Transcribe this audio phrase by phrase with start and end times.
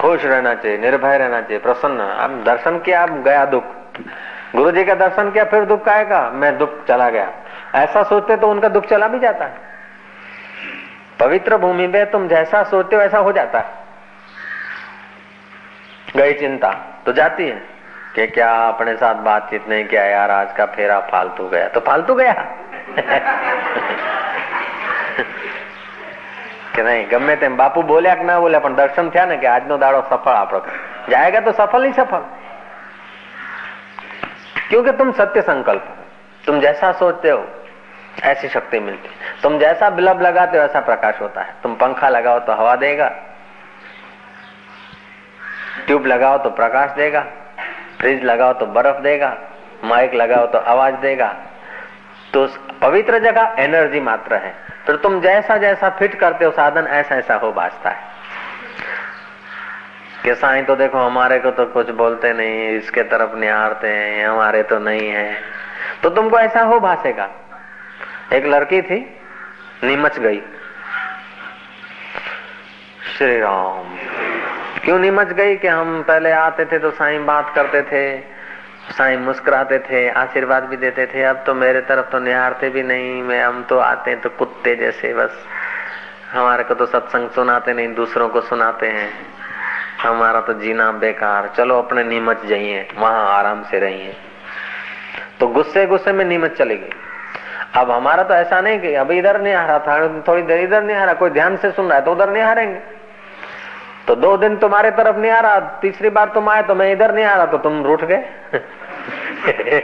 [0.00, 3.64] खुश रहना चाहिए, निर्भय रहना चाहिए, प्रसन्न। अब दर्शन किया, अब गया दुख।
[4.56, 7.32] गुरु जी का दर्शन किया, फिर दुख आएगा, मैं दुख चला गया।
[7.74, 9.54] ऐसा सोचते तो उनका दुख चला भी जाता है।
[11.20, 13.66] पवित्र भूमि में तुम जैसा सोचते हो, ऐसा हो जाता है।
[16.16, 17.62] गई चिंता तो जाती है
[18.14, 22.14] कि क्या अपने साथ बातचीत नहीं किया यार, आज का फेरा फालतू गया। तो फालतू
[22.14, 22.46] गया।
[26.77, 29.77] કે નહીં ગમે તેમ બાપુ બોલ્યા કે ના બોલ્યા પણ દર્શન થયા ને કે આજનો
[29.77, 30.59] દાડો સફળ આપણો
[31.07, 32.23] जाएगा तो सफल ही सफल
[34.69, 35.85] क्योंकि तुम सत्य संकल्प
[36.43, 37.43] तुम जैसा सोचते हो
[38.23, 39.09] ऐसी शक्ति मिलती
[39.41, 43.07] तुम जैसा बिलब लगाते हो ऐसा प्रकाश होता है तुम पंखा लगाओ तो हवा देगा
[45.87, 47.23] ट्यूब लगाओ तो प्रकाश देगा
[47.99, 49.35] फ्रिज लगाओ तो बर्फ देगा
[49.85, 51.27] माइक लगाओ तो आवाज देगा
[52.33, 52.47] तो
[52.81, 54.53] पवित्र जगह एनर्जी मात्र है
[54.88, 58.02] फिर तुम जैसा जैसा फिट करते हो साधन, ऐसा ऐसा हो बाजता है।
[60.24, 64.62] कि साईं तो देखो, हमारे को तो कुछ बोलते नहीं, इसके तरफ़ निहारते हैं हमारे
[64.62, 65.36] तो नहीं है।
[66.02, 67.30] तो तुमको ऐसा हो भाषेगा
[68.32, 69.20] एक लड़की थी,
[69.84, 70.42] नीमच गई।
[73.16, 73.96] श्री राम।
[74.84, 78.37] क्यों नीमच गई कि हम पहले आते थे तो साईं बात करते थे?
[78.90, 83.22] साईं मुस्कुराते थे, आशीर्वाद भी देते थे, अब तो मेरे तरफ़ तो निहारते भी नहीं,
[83.22, 85.46] मैं हम तो आते हैं तो कुत्ते जैसे, बस।
[86.32, 89.10] हमारे को तो सत्संग सुनाते नहीं, दूसरों को सुनाते हैं।
[90.02, 94.16] हमारा तो जीना बेकार। चलो अपने नीमच जाइए, वहाँ आराम से रहिए।
[95.40, 96.90] तो गुस्से गुस्से में नीमच चली गई।
[97.74, 100.82] अब हमारा तो ऐसा नहीं कि अभी इधर नहीं आ रहा था, थोड़ी देर इधर
[100.82, 102.80] नहीं आ रहा, कोई ध्यान से सुन रहा है तो उधर नहीं हारेंगे।
[104.08, 107.14] तो दो दिन तुम्हारे तरफ़ नहीं आ रहा, तीसरी बार तुम आए तो मैं इधर
[107.14, 108.24] नहीं आ रहा तो तुम रूठ गए।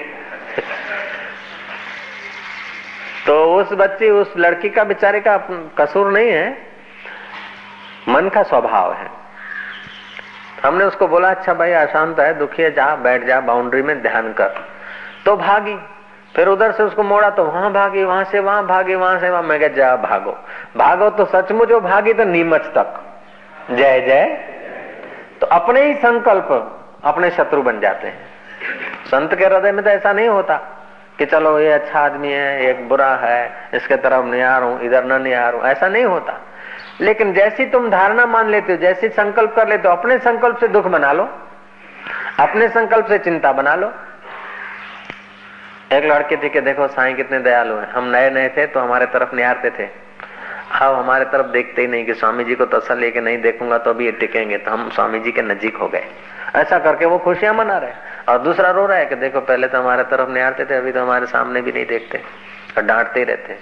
[3.26, 5.36] तो उस बच्ची, उस लड़की का बेचारे का
[5.78, 6.58] कसूर नहीं है।
[8.08, 9.10] मन का स्वभाव है।
[10.64, 14.32] हमने उसको बोला अच्छा भाई, अशांत है, दुखी है, जा, बैठ जा बाउंड्री में ध्यान
[14.32, 14.68] कर।
[15.26, 15.78] तो भागी।
[16.36, 19.42] फिर उधर से उसको मोड़ा तो वहाँ भागी, वहाँ से, वहाँ भागी, वहाँ से, वहाँ।
[19.42, 20.38] मैं क्या जा, भागो।
[20.76, 23.16] भागो तो सचमुच वो भागी तो नीमच तक।
[23.70, 24.24] जय जय।
[25.40, 28.33] तो अपने ही संकल्प अपने शत्रु बन जाते हैं।
[29.14, 30.56] संत के हृदय में तो ऐसा नहीं होता
[31.18, 35.20] कि चलो ये अच्छा आदमी है, एक बुरा है, इसके तरफ़ नहीं आ इधर न
[35.22, 36.40] नहीं आ ऐसा नहीं होता।
[37.00, 40.68] लेकिन जैसी तुम धारणा मान लेते हो, जैसी संकल्प कर लेते हो, अपने संकल्प से
[40.68, 41.28] दुख बना लो,
[42.40, 43.92] अपने संकल्प से चिंता बना लो।
[45.92, 49.06] एक लड़के थे कि देखो, साईं कितने दयालु हैं। हम नए नए थे तो हमारे
[49.06, 49.88] तरफ़ निहारते थे।
[50.80, 53.90] अब हमारे तरफ़ देखते ही नहीं कि स्वामी जी को तसल लेके नहीं, देखूँगा तो
[53.90, 56.04] अभी ये टिकेंगे तो हम स्वामी जी के नजीक हो गए।
[56.56, 57.92] ऐसा करके वो खुशियाँ मना रहे
[58.28, 61.02] और दूसरा रो रहा है कि देखो, पहले तो हमारे तरफ़ निहारते थे, अभी तो
[61.02, 62.18] हमारे सामने भी नहीं देखते
[62.76, 63.58] और डांटते ही रहते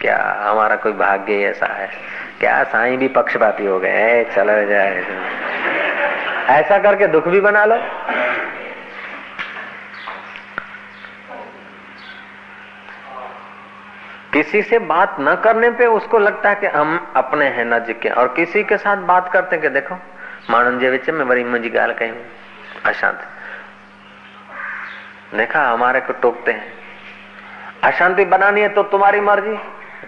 [0.00, 1.90] क्या हमारा कोई भाग्य ऐसा है?
[2.40, 5.04] क्या साईं भी पक्षपाती हो गए चलो जाए।
[6.50, 7.76] ऐसा करके दुख भी बना लो।
[14.32, 18.08] किसी से बात न करने पे उसको लगता है कि हम अपने हैं नजीक के
[18.08, 19.98] और किसी के साथ बात करते कि देखो
[20.50, 22.16] माण्हुनि जे विच में वरी मुंहिंजी ॻाल्हि कयूं
[22.84, 23.33] अशांति।
[25.34, 26.72] देखा, हमारे को टोकते हैं।
[27.82, 29.58] अशांति बनानी है तो तुम्हारी मर्ज़ी।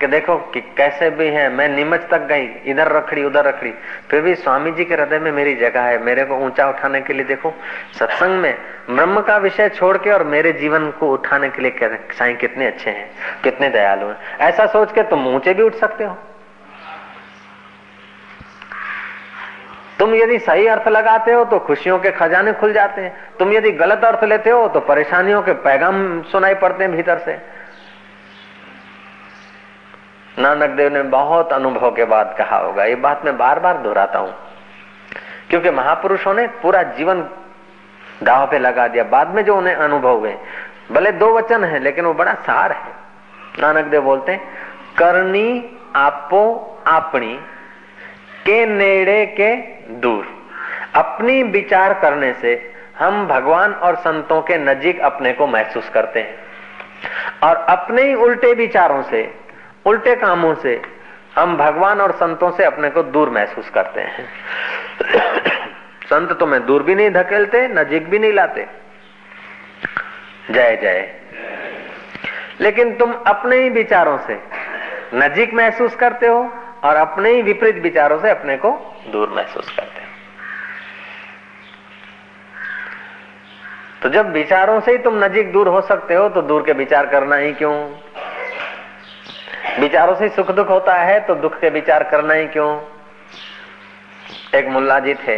[0.00, 3.74] कि देखो कि कैसे भी है, मैं नीमच तक गई, इधर रखड़ी, उधर रखड़ी।
[4.10, 7.12] फिर भी स्वामी जी के हृदय में मेरी जगह है। मेरे को ऊँचा उठाने के
[7.12, 7.54] लिए देखो,
[7.98, 8.58] सत्संग में
[8.90, 11.76] ब्रह्म का विषय छोड़ के और मेरे जीवन को उठाने के लिए
[12.18, 13.10] साईं कितने अच्छे हैं,
[13.44, 16.18] कितने दयालु हैं। ऐसा सोच के तुम ऊँचे भी उठ सकते हो।
[19.98, 23.70] तुम यदि सही अर्थ लगाते हो तो खुशियों के खजाने खुल जाते हैं। तुम यदि
[23.72, 27.38] गलत अर्थ लेते हो तो परेशानियों के पैगाम सुनाई पड़ते हैं भीतर से।
[30.38, 34.18] नानक देव ने बहुत अनुभव के बाद कहा होगा, ये बात मैं बार बार दोहराता
[34.18, 34.34] हूँ।
[35.50, 37.20] क्योंकि महापुरुषों ने पूरा जीवन
[38.22, 40.36] दाव पे लगा दिया। बाद में जो उन्हें अनुभव हुए,
[40.92, 42.92] भले दो वचन है, लेकिन वो बड़ा सार है।
[43.60, 44.40] नानक देव बोलते हैं,
[44.98, 46.42] करनी आपो
[46.86, 47.38] अपनी
[48.46, 49.56] के नेड़े के
[49.92, 50.50] दूर।
[50.94, 56.34] अपनी विचार करने से हम भगवान और संतों के नजीक अपने को महसूस करते हैं।
[57.42, 59.34] और अपने ही उल्टे विचारों से,
[59.84, 60.82] उल्टे कामों से
[61.36, 64.28] हम भगवान और संतों से अपने को दूर महसूस करते हैं।
[66.04, 68.66] संत तो मैं दूर भी नहीं धकेलते, नजीक भी नहीं लाते।
[70.50, 71.14] जय जय।
[72.60, 74.40] लेकिन तुम अपने ही विचारों से
[75.14, 76.54] नजीक महसूस करते हो
[76.86, 78.70] और अपने ही विपरीत विचारों से अपने को
[79.08, 80.04] दूर महसूस करते हो।
[84.02, 87.06] तो जब विचारों से ही तुम नजीक दूर हो सकते हो तो दूर के विचार
[87.06, 87.74] करना ही क्यों?
[89.80, 92.68] विचारों से सुख दुख होता है तो दुख के विचार करना ही क्यों?
[94.54, 95.36] एक मुल्ला जी थे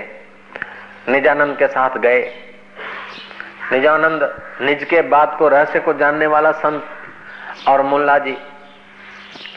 [1.09, 2.21] निजानंद के साथ गए।
[3.73, 4.23] निजानंद
[4.62, 6.85] निज के बात को रहस्य को जानने वाला संत
[7.69, 8.37] और मुल्ला जी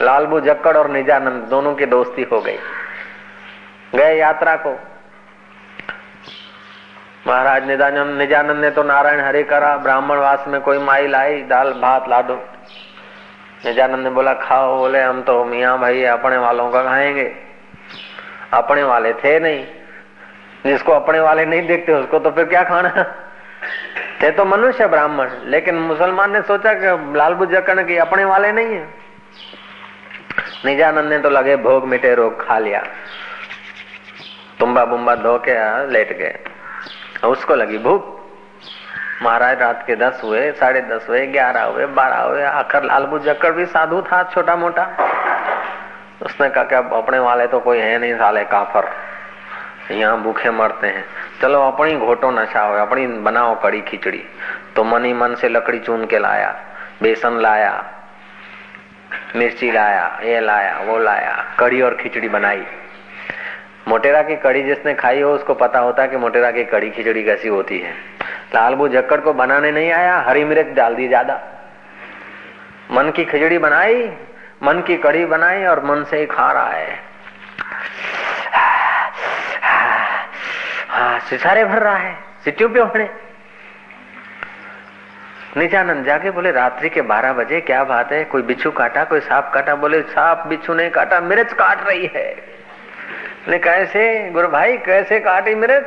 [0.02, 2.58] लालबू जक्कड़ और निजानंद दोनों की दोस्ती हो गई।
[3.94, 4.80] गए यात्रा को।
[7.26, 11.72] महाराज निजानंद निजानंद ने तो नारायण हरे करा, ब्राह्मण वास में कोई माई लाई, दाल
[11.72, 12.48] भात लाडो।
[13.66, 17.36] निजानंद ने बोला, खाओ, बोले, हम तो मियाँ भाई अपने वालों का खाएँगे।
[18.52, 19.66] अपने वाले थे नहीं।
[20.66, 23.14] जिसको अपने वाले नहीं देखते, उसको तो फिर क्या खाना?
[24.22, 28.66] थे तो मनुष्य ब्राह्मण, लेकिन मुसलमान ने सोचा कि लालबू बुजकण की अपने वाले नहीं
[28.66, 29.01] है।
[30.64, 32.82] निजानंद ने तो लगे भोग मिटे रोग खा लिया
[34.58, 35.54] तुम्बा बुम्बा धो के
[35.92, 38.10] लेट गए उसको लगी भूख
[39.22, 43.52] महाराज रात के दस हुए साढ़े दस हुए ग्यारह हुए बारह हुए आखिर लालबू जक्कड़
[43.52, 44.86] भी साधु था छोटा मोटा
[46.22, 48.88] उसने कहा कि अब अपने वाले तो कोई है नहीं साले काफर
[49.92, 51.04] यहाँ भूखे मरते हैं
[51.42, 54.22] चलो अपनी घोटो नशा हो अपनी बनाओ कड़ी खिचड़ी
[54.76, 56.54] तो मन मन से लकड़ी चून के लाया
[57.02, 57.72] बेसन लाया
[59.36, 62.64] मिर्ची लाया, ये लाया, वो लाया कड़ी और खिचड़ी बनाई।
[63.88, 67.48] मोटेरा की कड़ी जिसने खाई हो, उसको पता होता कि मोटेरा की कड़ी खिचड़ी कैसी
[67.48, 67.92] होती है।
[68.54, 71.40] लालबू झक्कड़ को बनाने नहीं आया, हरी मिर्च डाल दी ज़्यादा।
[72.90, 74.04] मन की खिचड़ी बनाई,
[74.62, 76.98] मन की कड़ी बनाई और मन से ही खा रहा है।
[80.88, 83.08] हाँ सिसारे भर रहा है। सिटियों पे उठने
[85.56, 88.24] निजानंद जाके बोले, रात्रि के बारह बजे, क्या बात है?
[88.24, 89.74] कोई बिच्छू काटा, कोई सांप काटा?
[89.74, 92.34] बोले, सांप बिच्छू नहीं काटा, मिर्च काट रही है।
[93.44, 94.30] बोले, कैसे?
[94.30, 95.84] गुरु भाई, कैसे काटी मिर्च?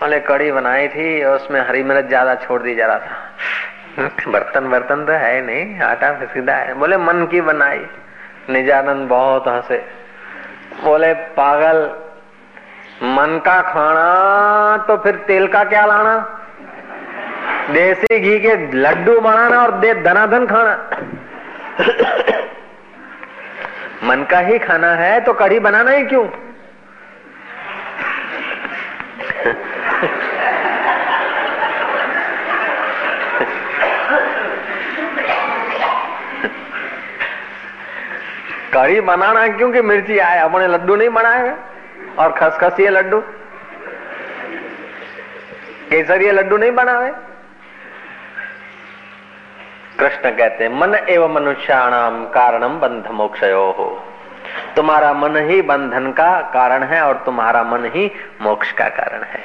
[0.00, 3.36] बोले, कड़ी बनाई थी और उसमें हरी मिर्च ज़्यादा छोड़ दी जा रहा था।
[4.28, 7.86] बर्तन बर्तन तो है नहीं, आटा सीधा है। बोले, मन की बनाई।
[8.50, 9.88] निजानंद बहुत हंसे।
[10.84, 11.90] बोले, पागल,
[13.02, 16.35] मन का खाना तो फिर तेल का क्या लाना?
[17.72, 20.74] देसी घी के लड्डू बनाना और दे धनाधन खाना।
[24.04, 26.24] मन का ही खाना है तो कढ़ी बनाना ही क्यों?
[38.74, 41.54] कढ़ी बनाना क्योंकि मिर्ची आए अपने लड्डू नहीं बनाए
[42.18, 43.20] और खसखस ये लड्डू।
[45.90, 47.10] केसर ये लड्डू नहीं बनावे
[49.98, 53.86] कृष्ण कहते हैं, मन एवं मनुष्याणाम कारणम बंध मोक्षयो। हो
[54.76, 58.10] तुम्हारा मन ही बंधन का कारण है और तुम्हारा मन ही
[58.42, 59.40] मोक्ष का कारण है।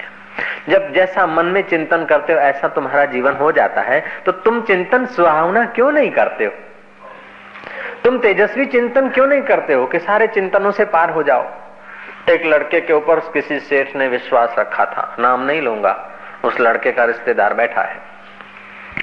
[0.69, 4.61] जब जैसा मन में चिंतन करते हो, ऐसा तुम्हारा जीवन हो जाता है तो तुम
[4.61, 6.51] चिंतन सुहावना क्यों नहीं करते हो?
[8.03, 11.49] तुम तेजस्वी चिंतन क्यों नहीं करते हो कि सारे चिंतनों से पार हो जाओ?
[12.29, 15.97] एक लड़के के ऊपर किसी सेठ ने विश्वास रखा था, नाम नहीं लूँगा,
[16.43, 17.99] उस लड़के का रिश्तेदार बैठा है।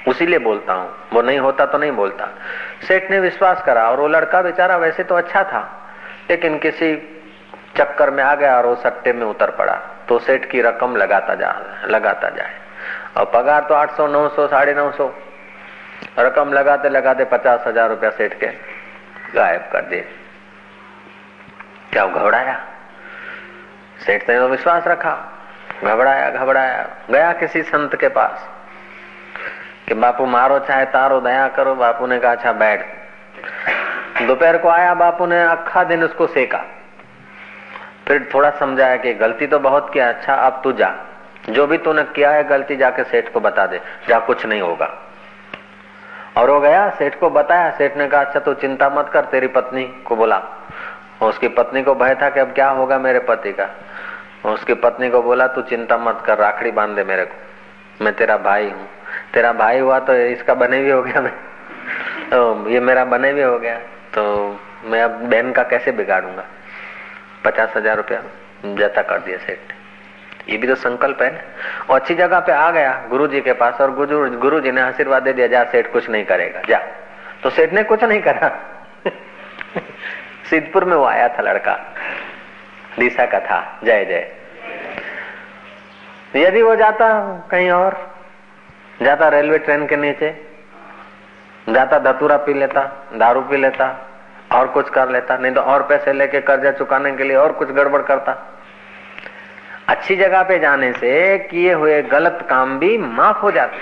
[0.07, 2.27] उसी लिए बोलता हूँ। वो नहीं होता तो नहीं बोलता।
[2.87, 5.61] सेठ ने विश्वास करा और वो लड़का बेचारा वैसे तो अच्छा था,
[6.29, 6.95] लेकिन किसी
[7.77, 9.73] चक्कर में आ गया और वो सट्टे में उतर पड़ा।
[10.07, 11.55] तो सेठ की रकम लगाता जा,
[11.85, 12.55] लगाता जाए।
[13.17, 15.11] और पगार तो आठ सौ, नौ सौ, साढ़े नौ सौ।
[16.19, 18.47] रकम लगाते लगाते पचास हज़ार रुपया सेठ के
[19.35, 20.05] गायब कर दिए।
[21.91, 22.59] क्या घबराया?
[23.99, 25.15] सेठ ने तो विश्वास रखा।
[25.83, 28.47] घबराया घबराया। गया किसी संत के पास।
[29.89, 32.85] कि बापू, मारो चाहे, तारो दया करो, बापू ने कहा अच्छा बैठ।
[34.21, 36.65] दोपहर को आया, बापू ने अखा दिन उसको सेका।
[38.07, 40.95] फिर थोड़ा समझाया कि गलती तो बहुत किया अच्छा अब तू जा।
[41.49, 44.93] जो भी तूने किया है, गलती जाके सेठ को बता दे, जा, कुछ नहीं होगा।
[46.37, 49.47] और वो गया, सेठ को बताया, सेठ ने कहा अच्छा तू चिंता मत कर, तेरी
[49.47, 50.41] पत्नी को बोला।
[51.21, 53.69] उसकी पत्नी को भय था कि अब क्या होगा मेरे पति का।
[54.49, 57.35] उसकी पत्नी को बोला, तू चिंता मत कर, राखड़ी बाँध दे मेरे को।
[58.05, 58.87] मैं तेरा भाई हूँ।
[59.33, 61.31] तेरा भाई हुआ तो इसका बने भी हो गया मैं।
[62.31, 63.77] तो ये मेरा बने भी हो गया
[64.13, 64.23] तो
[64.85, 66.45] मैं अब बहन का कैसे बिगाड़ूँगा?
[67.45, 68.21] पचास हज़ार रुपया
[68.77, 69.73] जता कर दिया सेठ।
[70.49, 71.39] ये भी तो संकल्प है ना?
[71.89, 74.81] और अच्छी जगह पे आ गया गुरु जी के पास और गुरु गुरु जी ने
[74.81, 76.79] आशीर्वाद दे दिया, जा, सेठ कुछ नहीं करेगा, जा।
[77.43, 78.49] तो सेठ ने कुछ नहीं करा।
[80.49, 81.73] सिद्धपुर में वो आया था लड़का
[82.99, 84.27] दिशा का था, जय जय।
[86.35, 87.07] यदि वो जाता
[87.51, 87.93] कहीं और
[88.99, 90.29] जाता रेलवे ट्रेन के नीचे,
[91.67, 93.87] जाता धतूरा पी लेता, दारू पी लेता,
[94.51, 97.69] और कुछ कर लेता, नहीं तो और पैसे लेके कर्जा चुकाने के लिए और कुछ
[97.71, 98.31] गड़बड़ करता।
[99.87, 103.77] अच्छी जगह पे जाने से किए हुए गलत काम भी माफ़ हो जाते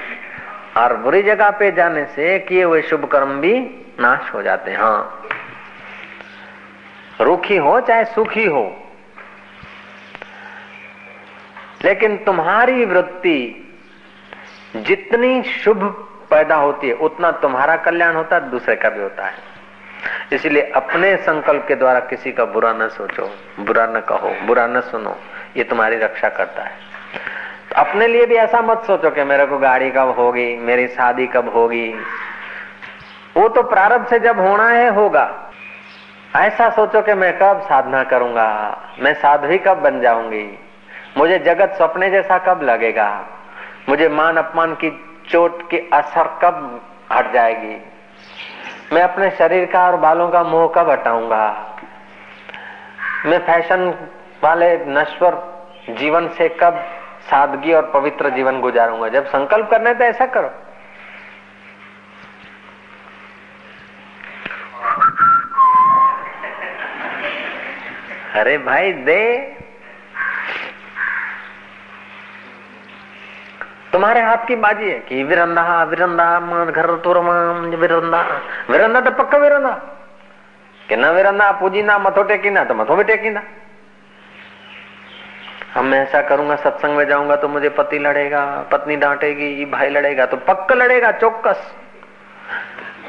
[0.80, 3.54] और बुरी जगह पे जाने से किए हुए शुभ कर्म भी
[4.00, 5.28] नाश हो जाते हैं हाँ।
[7.22, 8.66] रुखी हो चाहे सुखी हो,
[11.84, 13.40] लेकिन तुम्हारी वृत्ति
[14.84, 15.84] जितनी शुभ
[16.30, 19.34] पैदा होती है, उतना तुम्हारा कल्याण होता है, दूसरे का भी होता है।
[20.34, 23.30] इसलिए अपने संकल्प के द्वारा किसी का बुरा न सोचो,
[23.60, 25.18] बुरा न कहो, बुरा न सुनो,
[25.58, 26.72] ये तुम्हारी रक्षा करता है।
[27.70, 31.28] तो अपने लिए भी ऐसा मत सोचो कि मेरे को गाड़ी कब होगी, मेरी शादी
[31.28, 31.94] कब होगी।
[33.38, 35.52] वो तो प्रारंभ से जब होना है, होगा।
[36.36, 40.60] ऐसा सोचो कि मैं कब साधना करूँगा, मैं साध्वी कब बन जाऊँगी,
[41.18, 43.26] मुझे जगत सपने जैसा कब लगेगा।
[43.90, 44.90] मुझे मान अपमान की
[45.30, 46.82] चोट की असर कब
[47.14, 47.82] हट जाएगी?
[48.94, 51.76] मैं अपने शरीर का और बालों का मोह कब हटाऊँगा?
[53.26, 54.08] मैं फ़ैशन
[54.44, 55.58] वाले नश्वर
[55.90, 56.86] जीवन से कब
[57.22, 59.08] सादगी और पवित्र जीवन गुजारूँगा?
[59.08, 60.52] जब संकल्प करना है तो ऐसा करो।
[68.40, 69.57] अरे भाई, दे।
[73.98, 76.26] तुम्हारे हाथ की बाजी है कि विरंदा विरंदा
[76.66, 77.34] घर तुरमा
[77.78, 78.20] विरंदा।
[78.70, 79.72] विरंदा तो पक्का विरंदा।
[80.90, 83.42] कि न विरंदा, पूजी ना, मथो टेकी ना तो मथो भी टेकी ना
[85.74, 90.26] हम मैं ऐसा करूँगा, सत्संग में जाऊँगा तो मुझे पति लड़ेगा, पत्नी डांटेगी, भाई लड़ेगा
[90.26, 91.74] तो पक्का लड़ेगा चौकस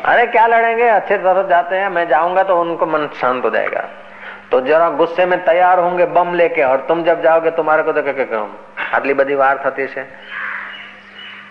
[0.04, 0.88] अरे, क्या लड़ेंगे?
[0.88, 3.84] अच्छे तरह जाते हैं, मैं जाऊँगा तो उनको मन शांत हो जाएगा।
[4.50, 8.02] तो जरा गुस्से में तैयार होंगे, बम लेके, और तुम जब जाओगे, तुम्हारे को तो
[8.02, 8.58] क्या कहूँ?
[8.94, 10.38] आटली बड़ी वार थती है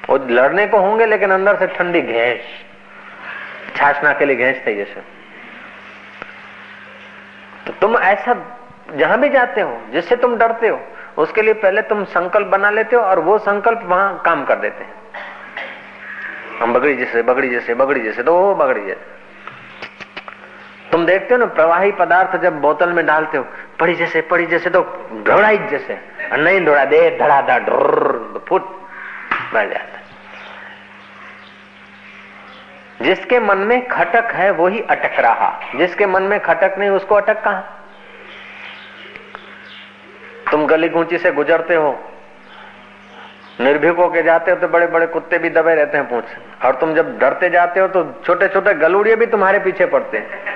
[0.09, 2.41] वो लड़ने को होंगे, लेकिन अंदर से ठंडी घेस।
[3.75, 5.01] छाछना के लिए घैस थी जैसे
[7.65, 8.35] तो तुम ऐसा
[8.95, 10.79] जहाँ भी जाते हो, जिससे तुम डरते हो,
[11.17, 14.83] उसके लिए पहले तुम संकल्प बना लेते हो और वो संकल्प वहाँ काम कर देते
[14.83, 14.93] हैं।
[16.59, 19.15] हम बगड़ी जैसे बगड़ी जैसे बगड़ी जैसे तो वो बगड़ी जैसे
[20.91, 23.45] तुम देखते हो ना, प्रवाही पदार्थ जब बोतल में डालते हो,
[23.79, 24.81] पड़ी जैसे पड़ी जैसे तो
[25.25, 25.99] ढोड़ाई जैसे
[26.33, 28.75] नहीं ढोड़ा दे धड़ा धड़ फुट
[29.53, 29.96] बढ़ जाता
[33.01, 37.15] जिसके मन में खटक है वो ही अटक रहा। जिसके मन में खटक नहीं, उसको
[37.15, 37.63] अटक कहा?
[40.51, 41.97] तुम गली गुंची से गुजरते हो,
[43.59, 46.23] निर्भीक होके जाते हो तो बड़े बड़े कुत्ते भी दबे रहते हैं पूछ।
[46.65, 50.55] और तुम जब डरते जाते हो तो छोटे छोटे गलूड़िए भी तुम्हारे पीछे पड़ते हैं।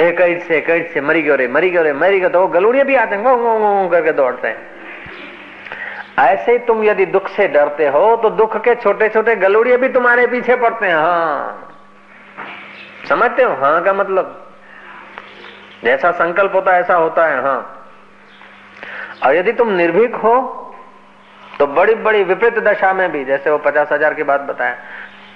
[0.00, 2.84] एक से एक से मरी गयो रे, मरी गयो रे, मरी गयो तो वो गलूड़िए
[2.84, 4.71] भी आते हैं करके दौड़ते हैं।
[6.18, 9.88] ऐसे ही तुम यदि दुख से डरते हो तो दुख के छोटे छोटे गलुड़िए भी
[9.88, 11.68] तुम्हारे पीछे पड़ते हैं हाँ।
[13.08, 13.54] समझते हो?
[13.54, 14.38] हाँ का मतलब?
[15.84, 17.78] जैसा संकल्प होता है, ऐसा होता है हाँ।
[19.24, 20.34] और यदि तुम निर्भीक हो
[21.58, 24.76] तो बड़ी बड़ी विपरीत दशा में भी, जैसे वो पचास हज़ार की बात बताया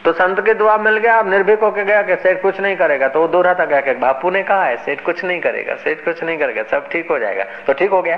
[0.05, 3.09] तो संत के दुआ मिल गया अब निर्भीक होके गया कि सेठ कुछ नहीं करेगा
[3.09, 6.05] तो वो दूर था गया कि बापू ने कहा है, सेठ कुछ नहीं करेगा, सेठ
[6.05, 8.17] कुछ नहीं करेगा, सब ठीक हो जाएगा। तो ठीक हो गया।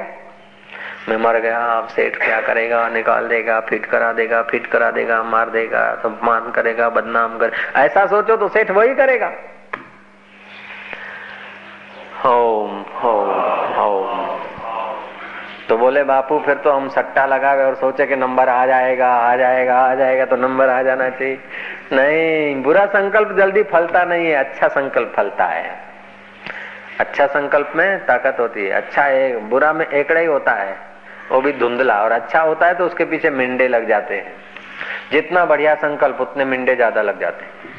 [1.08, 2.88] मैं मर गया, आप सेठ क्या करेगा?
[2.88, 8.06] निकाल देगा, फिट करा देगा, फिट करा देगा, मार देगा, सम्मान करेगा, बदनाम कर। ऐसा
[8.06, 9.32] सोचो तो सेठ वही करेगा।
[12.24, 13.30] Home home
[13.74, 14.38] home.
[15.68, 19.36] तो बोले, बापू, फिर तो हम सट्टा लगावे और सोचे कि नंबर आ जाएगा आ
[19.36, 21.38] जाएगा आ जाएगा तो नंबर आ जाना चाहिए।
[21.92, 25.88] नहीं, बुरा संकल्प जल्दी फलता नहीं है अच्छा संकल्प फलता है।
[27.00, 30.87] अच्छा संकल्प में ताकत होती है अच्छा है, बुरा में एकड़ा ही होता है।
[31.30, 34.36] वो भी धुंधला, और अच्छा होता है तो उसके पीछे मिंडे लग जाते हैं।
[35.12, 37.76] जितना बढ़िया संकल्प, उतने मिंडे ज़्यादा लग जाते हैं।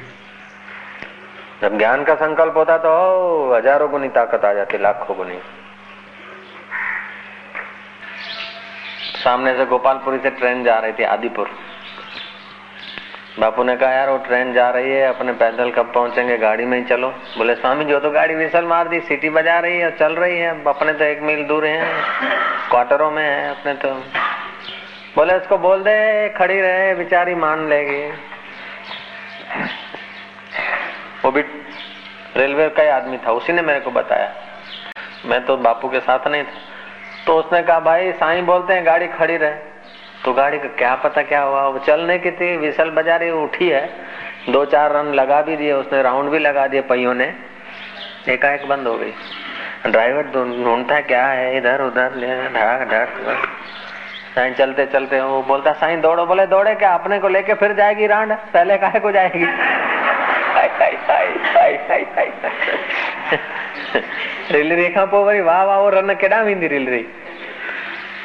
[1.61, 5.39] जब ज्ञान का संकल्प होता है तो हज़ारों गुनी ताकत आ जाती, लाखों गुनी।
[9.15, 11.49] सामने से गोपालपुरी से ट्रेन जा रही थी, आदिपुर।
[13.39, 16.37] बापू ने कहा, यार, वो ट्रेन जा रही है, अपने पैदल कब पहुँचेंगे?
[16.37, 17.09] गाड़ी में ही चलो.
[17.09, 20.65] बोले, स्वामी जो तो गाड़ी विसल मार दी, सिटी बजा रही है, चल रही है,
[20.65, 21.85] अपने तो एक मील दूर है,
[22.69, 23.89] क्वार्टरों में है, अपने तो.
[25.15, 28.11] बोले, उसको बोल दे, खड़ी रहे, बेचारी मान लेगी.
[31.25, 31.41] वो भी
[32.37, 34.33] रेलवे का ही आदमी था, उसी ने मेरे को बताया।
[35.25, 36.51] मैं तो बापू के साथ नहीं था।
[37.27, 39.68] तो उसने कहा, भाई, साईं बोलते हैं, गाड़ी खड़ी रहे।
[40.25, 41.67] तो गाड़ी का क्या पता क्या हुआ?
[41.67, 43.89] वो चलने की थी विसल बजा रही उठी है।
[44.49, 47.33] दो चार रन लगा भी दिए, उसने राउंड भी लगा दिए पहियों ने।
[48.29, 49.13] एकाएक बंद हो गई।
[49.87, 50.23] ड्राइवर
[50.63, 51.57] ढूंढता क्या है?
[51.57, 53.09] इधर, उधर, ले, ढाक ढाक।
[54.35, 56.93] साइन चलते चलते, वो बोलता, साइन दौड़ो। बोले, दौड़े क्या?
[56.93, 59.45] अपने को लेके फिर जाएगी रांड पहले काहे को जाएगी?
[64.51, 67.05] रेल रेखा पो भाई वाह वाह, वो रन केड़ा वींदी रेल रही?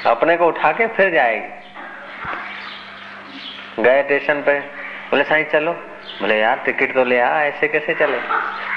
[0.06, 1.63] अपने को उठा के फिर जाएगी।
[3.80, 4.60] गए स्टेशन पे।
[5.10, 5.72] बोले, साईं, चलो।
[6.20, 8.18] बोले, यार टिकट तो ले आ, ऐसे कैसे चले?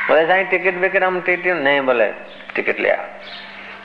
[0.07, 2.07] बोले, साईं टिकट विकट हम टिकट नहीं बोले
[2.55, 3.01] टिकट ले आ।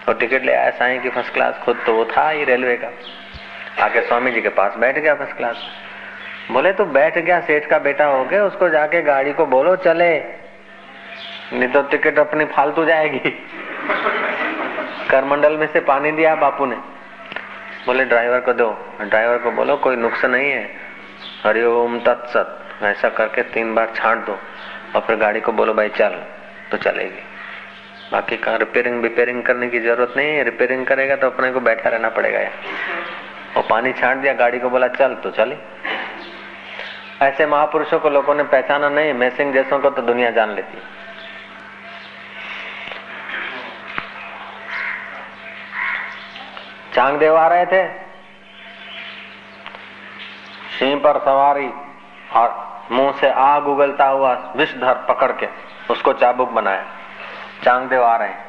[0.09, 2.88] और टिकट ले आया, साई की फ़र्स्ट क्लास खुद तो वो था ही रेलवे का।
[3.85, 5.66] आके स्वामी जी के पास बैठ गया फ़र्स्ट क्लास
[6.50, 10.19] बोले तो बैठ गया, सेठ का बेटा हो गया, उसको जाके गाड़ी को बोलो, चले।
[11.52, 13.49] नहीं तो टिकट अपनी फालतू जाएगी।
[15.11, 16.76] करमंडल में से पानी दिया बापू ने।
[17.87, 20.91] बोले, ड्राइवर को दो। ड्राइवर को बोलो, कोई नुकसान नहीं है।
[21.45, 24.38] हरिओम तत्सत ऐसा करके तीन बार छाट दो।
[24.95, 26.23] और फिर गाड़ी को बोलो, भाई चल।
[26.71, 27.23] तो चलेगी।
[28.12, 31.88] बाकी का रिपेयरिंग रिपेयरिंग करने की ज़रूरत नहीं है। रिपेयरिंग करेगा तो अपने को बैठा
[31.88, 32.52] रहना पड़ेगा यार।
[33.57, 35.57] और पानी छाट दिया, गाड़ी को बोला, चल। तो चले।
[37.23, 40.79] ऐसे महापुरुषों को लोगों ने पहचाना नहीं। मैसिंग जैसों को तो दुनिया जान लेती।
[46.95, 48.12] चांगदेव आ रहे थे।
[50.82, 51.70] सिंह पर सवारी
[52.34, 55.48] और मुँह से आग उगलता हुआ विषधर पकड़ के
[55.90, 56.84] उसको चाबुक बनाया।
[57.64, 58.44] चांगदेव आ रहे हैं।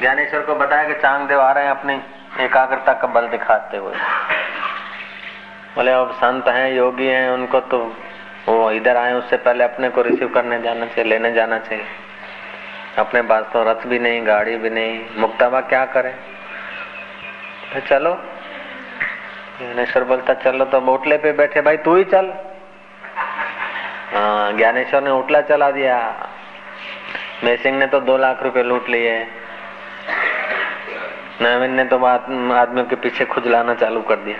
[0.00, 2.02] ज्ञानेश्वर को बताया कि चांगदेव आ रहे हैं अपनी
[2.40, 3.94] एकाग्रता का बल दिखाते हुए।
[5.76, 7.96] बोले, अब संत हैं, योगी हैं, उनको तो
[8.48, 11.84] वो इधर आए, उससे पहले अपने को रिसीव करने जाना चाहिए, लेने जाना चाहिए।
[12.98, 16.10] अपने पास तो रथ भी नहीं, गाड़ी भी नहीं मुक्ताबा क्या करे?
[17.74, 18.31] तो चलो
[19.62, 22.34] ज्ञानेश्वर बोलता, चलो तो ओटले पे बैठे, भाई, तू ही चल.
[24.14, 26.26] हाँ ज्ञानेश्वर ने ओटला चला दिया।
[27.44, 29.26] मैसिंग ने तो दो लाख रुपए लूट लिए।
[31.42, 34.38] नवीन ने तो आदमियों के पीछे खुजलाना चालू कर दिया।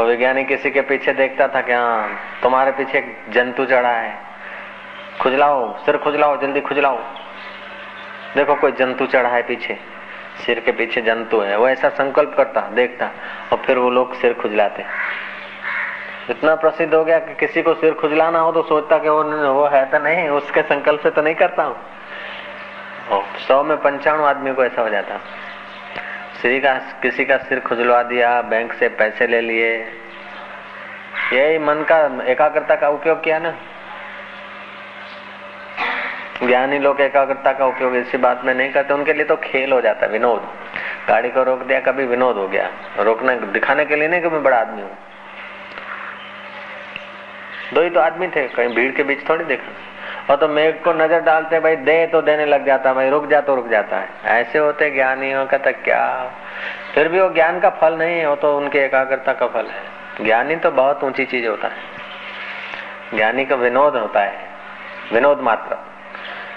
[0.00, 4.18] और वैज्ञानिक किसी के पीछे देखता था कि हाँ तुम्हारे पीछे जंतु चढ़ा है।
[5.20, 6.96] खुजलाओ, सिर खुजलाओ, जल्दी खुजलाओ।
[8.36, 9.97] देखो, कोई जंतु चढ़ा है पीछे।
[10.38, 13.10] सिर के पीछे जंतु है। वो ऐसा संकल्प करता, देखता,
[13.52, 14.84] और फिर वो लोग सिर खुजलाते।
[16.30, 19.66] इतना प्रसिद्ध हो गया कि किसी को सिर खुजलाना हो तो सोचता कि वो वो
[19.66, 21.76] है तो नहीं, उसके संकल्प से तो नहीं करता हूँ।
[23.48, 25.18] सौ में पंचाणु आदमी को ऐसा हो जाता।
[26.40, 29.72] श्री का, किसी का सिर खुजलवा दिया, बैंक से पैसे ले लिए।
[31.32, 33.54] यही मन का एकाग्रता का उपयोग किया ना।
[36.42, 39.80] ज्ञानी लोग एकाग्रता का उपयोग इसी बात में नहीं करते, उनके लिए तो खेल हो
[39.80, 40.48] जाता है, विनोद।
[41.08, 44.42] गाड़ी को रोक दिया, कभी विनोद हो गया। रोकने, दिखाने के लिए नहीं कि मैं
[44.42, 44.98] बड़ा आदमी हूँ।
[47.74, 49.72] दो ही तो आदमी थे, कहीं भीड़ के बीच थोड़ी देखा।
[50.30, 53.40] और तो मेघ को नज़र डालते भाई, दे तो देने लग जाता भाई, रुक जा
[53.40, 56.32] तो रुक जाता है। ऐसे होते ज्ञानियों का तो क्या?
[56.94, 59.98] फिर भी वो ज्ञान का फल नहीं है, वो तो उनके एकाग्रता का फल है।
[60.24, 61.74] ज्ञानी तो बहुत ऊँची चीज़ होता है।
[63.14, 64.38] ज्ञानी का विनोद होता है।
[65.12, 65.87] विनोद मात्र।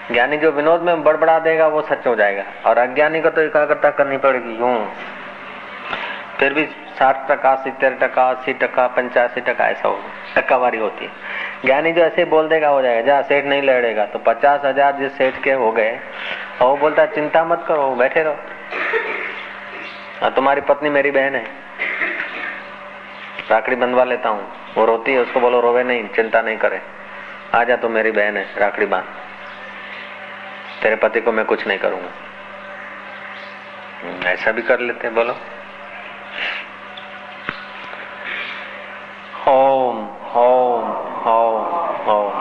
[0.10, 3.90] ज्ञानी जो विनोद में बड़बड़ा देगा, वो सच हो जाएगा। और अज्ञानी को तो एकाग्रता
[3.90, 4.88] करनी पड़ेगी, यूँ।
[6.40, 6.66] फिर भी
[7.00, 10.00] साठ टका सितर टका, अस्सी टका, पंचासी टका, ऐसा हो,
[10.36, 11.12] टक्कावारी होती है।
[11.66, 15.18] ज्ञानी जो ऐसे बोल देगा, हो जाएगा। जहाँ सेठ नहीं लड़ेगा तो पचास हज़ार जिस
[15.18, 16.00] सेठ के हो गए,
[16.62, 18.36] और वो बोलता चिंता मत करो, बैठे रहो।
[20.22, 21.46] हाँ तुम्हारी पत्नी मेरी बहन है।
[23.52, 26.82] राखड़ी बंधवा लेता हूँ। वो रोती है, उसको बोलो, रोवे नहीं, चिंता नहीं करे।
[27.56, 29.21] आ जा तू मेरी बहन है, राखड़ी बाँध।
[30.82, 32.12] तेरे पति को मैं कुछ नहीं करूँगा।
[34.30, 35.34] ऐसा भी कर लेते हैं, बोलो।
[39.48, 39.98] ओम
[40.36, 40.84] ओम
[41.28, 42.34] ओम ओम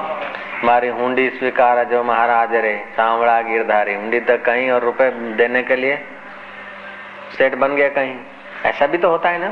[0.64, 5.76] मारी हुंडी स्वीकार जो महाराज रे, सांवड़ा गिरधारी। हुंडी तक कहीं और रुपए देने के
[5.76, 5.96] लिए
[7.38, 8.16] सेट बन गया कहीं।
[8.64, 9.50] ऐसा भी तो होता है ना।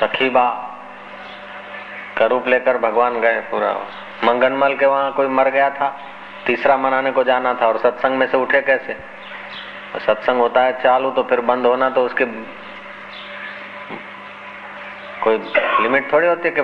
[0.00, 0.69] सखी बा
[2.20, 3.72] का रूप लेकर भगवान गए पूरा।
[4.24, 5.88] मंगनमल के वहाँ कोई मर गया था,
[6.46, 8.96] तीसरा मनाने को जाना था, और सत्संग में से उठे कैसे?
[9.98, 12.24] सत्संग होता है चालू तो फिर बंद होना तो उसके
[15.20, 15.38] कोई
[15.82, 16.62] लिमिट थोड़ी होती है कि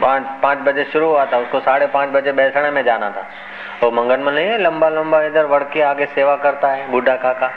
[0.00, 3.26] पाँच पाँच बजे शुरू हुआ था, उसको साढ़े पाँच बजे बैठने में जाना था।
[3.82, 7.50] वो मंगनमल नहीं है, लंबा लंबा इधर बढ़ के आगे सेवा करता है, बूढ़ा काका,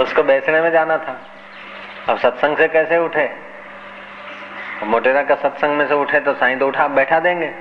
[0.00, 1.16] उसको बैठने में जाना था।
[2.08, 3.28] अब सत्संग से कैसे उठे?
[4.82, 7.52] मोटेरा का सत्संग में से उठे तो साईं तो उठा, बैठा देंगे।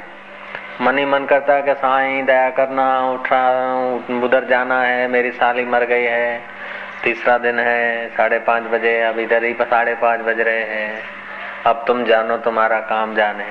[0.82, 3.74] मन ही मन करता है कि, साईं, दया करना, उठा,
[4.26, 6.42] उधर जाना है, मेरी साली मर गई है,
[7.04, 11.04] तीसरा दिन है, साढ़े पाँच बजे, अब इधर ही साढ़े पाँच बज रहे हैं,
[11.66, 13.46] अब तुम जानो तुम्हारा काम जाने।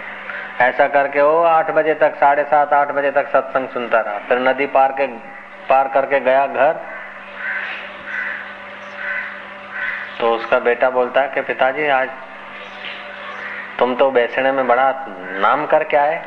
[0.60, 4.38] ऐसा करके वो आठ बजे तक, साढ़े सात, आठ बजे तक सत्संग सुनता रहा। फिर
[4.38, 5.06] नदी पार के,
[5.68, 6.72] पार करके गया घर।
[10.20, 12.10] तो उसका बेटा बोलता है कि, पिताजी, आज
[13.80, 14.90] तुम तो बैसने में बड़ा
[15.40, 16.20] नाम करके आए।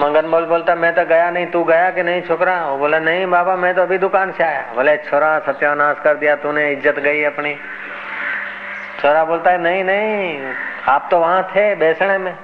[0.00, 3.26] मंगन बोल बोलता, मैं तो गया नहीं, तू गया कि नहीं छोकरा वो बोला, नहीं
[3.26, 7.22] बाबा, मैं तो अभी दुकान से आया। बोले, छोरा सत्यानाश कर दिया तूने, इज़्ज़त गई
[7.24, 7.54] अपनी।
[9.00, 10.52] छोरा बोलता है नहीं नहीं,
[10.88, 12.34] आप तो वहाँ थे बैसने में।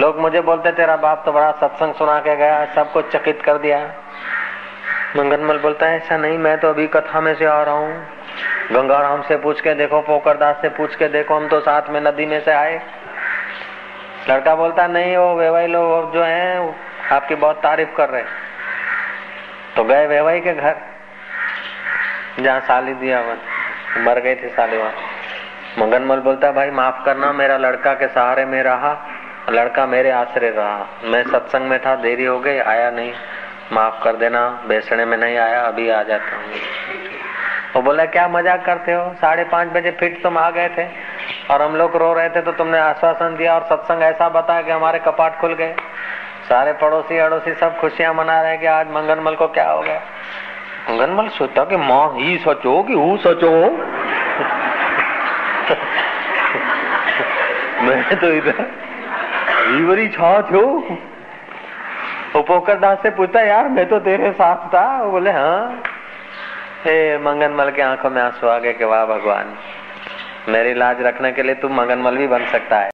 [0.00, 3.78] लोग मुझे बोलते, तेरा बाप तो बड़ा सत्संग सुना के गया सबको चकित कर दिया।
[5.16, 8.06] मंगनमल बोलता है ऐसा नहीं, मैं तो अभी कथा में से आ रहा हूँ
[8.72, 12.26] गंगाराम से पूछ के देखो पोकरदास से पूछ के देखो, हम तो साथ में नदी
[12.26, 12.80] में से आए।
[14.30, 16.74] लड़का बोलता, नहीं, वो वेवाई लोग जो है
[17.12, 18.22] आपकी बहुत तारीफ़ कर रहे
[19.76, 20.76] तो गए वेवाई के घर,
[22.40, 23.22] जहाँ साली दिया
[23.98, 24.92] मर गई थी साली वहाँ।
[25.78, 28.96] मंगनमल बोलता, भाई, माफ़ करना, मेरा लड़का के सहारे में रहा,
[29.50, 33.12] लड़का मेरे आश्रय रहा। मैं सत्संग में था, देरी हो गई, आया नहीं।
[33.72, 36.99] माफ़ कर देना बेसने में नहीं आया, अभी आ जाता हूँ।
[37.74, 39.02] वो बोला, क्या मज़ाक करते हो?
[39.14, 40.84] साढ़े पाँच बजे फिट तुम आ गए थे
[41.50, 44.70] और हम लोग रो रहे थे तो तुमने आश्वासन दिया और सत्संग ऐसा बताया कि
[44.70, 45.74] हमारे कपाट खुल गए।
[46.48, 50.00] सारे पड़ोसी अड़ोसी सब खुशियाँ मना रहे कि आज मंगनमल को क्या हो गया।
[50.90, 53.50] मंगनमल सोचा कि माँ, ही सोचो कि हूँ सोचो।
[57.82, 58.66] मैं तो इधर
[59.70, 60.62] ईवरी छा थो
[62.34, 65.82] वो पोकर दास से पूछता, यार, मैं तो तेरे साथ था। वो बोले हाँ।
[66.80, 69.56] हे मंगनमल के आँखों में आँसू आ गए कि वाह भगवान।
[70.48, 72.90] मेरी लाज रखने के लिए तू मंगनमल भी बन सकता है।